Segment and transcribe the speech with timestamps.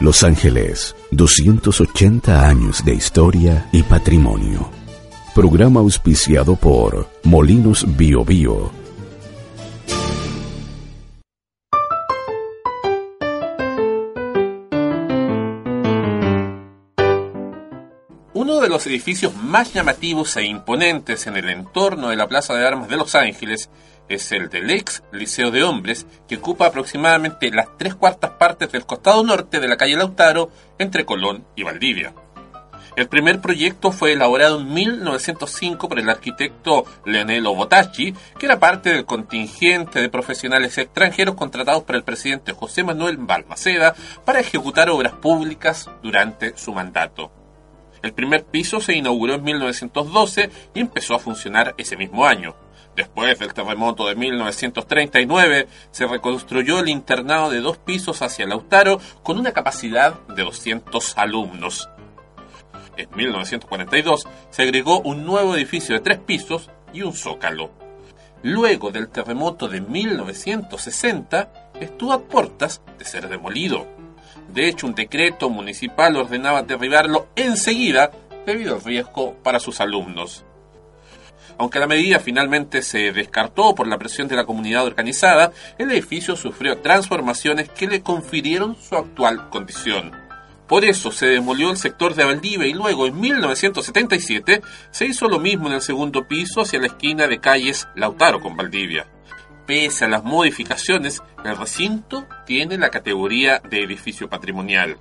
[0.00, 4.68] Los Ángeles, 280 años de historia y patrimonio.
[5.36, 8.83] Programa auspiciado por Molinos Bio Bio.
[18.36, 22.66] Uno de los edificios más llamativos e imponentes en el entorno de la Plaza de
[22.66, 23.70] Armas de Los Ángeles
[24.08, 28.86] es el del ex Liceo de Hombres, que ocupa aproximadamente las tres cuartas partes del
[28.86, 32.12] costado norte de la calle Lautaro, entre Colón y Valdivia.
[32.96, 38.90] El primer proyecto fue elaborado en 1905 por el arquitecto Leonelo Botacci, que era parte
[38.90, 45.12] del contingente de profesionales extranjeros contratados por el presidente José Manuel Balmaceda para ejecutar obras
[45.12, 47.43] públicas durante su mandato.
[48.04, 52.54] El primer piso se inauguró en 1912 y empezó a funcionar ese mismo año.
[52.94, 59.38] Después del terremoto de 1939, se reconstruyó el internado de dos pisos hacia Lautaro con
[59.38, 61.88] una capacidad de 200 alumnos.
[62.98, 67.70] En 1942 se agregó un nuevo edificio de tres pisos y un zócalo.
[68.42, 74.03] Luego del terremoto de 1960, estuvo a puertas de ser demolido.
[74.48, 78.10] De hecho, un decreto municipal ordenaba derribarlo enseguida
[78.46, 80.44] debido al riesgo para sus alumnos.
[81.56, 86.36] Aunque la medida finalmente se descartó por la presión de la comunidad organizada, el edificio
[86.36, 90.12] sufrió transformaciones que le confirieron su actual condición.
[90.66, 95.38] Por eso se demolió el sector de Valdivia y luego en 1977 se hizo lo
[95.38, 99.06] mismo en el segundo piso hacia la esquina de calles Lautaro con Valdivia.
[99.66, 104.98] Pese a las modificaciones, el recinto tiene la categoría de edificio patrimonial.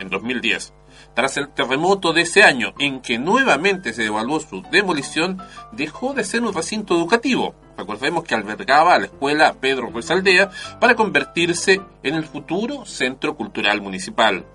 [0.00, 0.72] En 2010,
[1.14, 5.40] tras el terremoto de ese año, en que nuevamente se evaluó su demolición,
[5.72, 7.54] dejó de ser un recinto educativo.
[7.76, 10.50] Recordemos que albergaba a la escuela Pedro Ruiz Aldea
[10.80, 14.46] para convertirse en el futuro centro cultural municipal.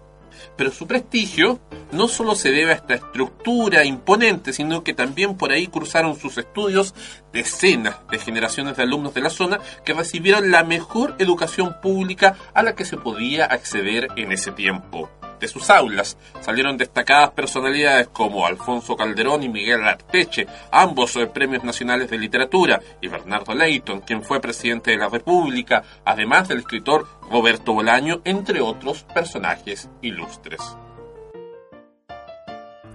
[0.55, 1.59] Pero su prestigio
[1.91, 6.37] no solo se debe a esta estructura imponente, sino que también por ahí cruzaron sus
[6.37, 6.93] estudios
[7.31, 12.63] decenas de generaciones de alumnos de la zona que recibieron la mejor educación pública a
[12.63, 18.45] la que se podía acceder en ese tiempo de sus aulas salieron destacadas personalidades como
[18.45, 24.39] Alfonso Calderón y Miguel Arteche, ambos premios nacionales de literatura, y Bernardo Leighton, quien fue
[24.39, 30.61] presidente de la República, además del escritor Roberto Bolaño, entre otros personajes ilustres.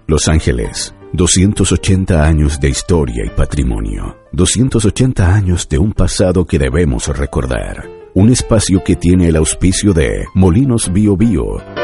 [0.06, 7.08] Los Ángeles, 280 años de historia y patrimonio, 280 años de un pasado que debemos
[7.08, 7.88] recordar.
[8.14, 11.81] Un espacio que tiene el auspicio de Molinos Bio Bio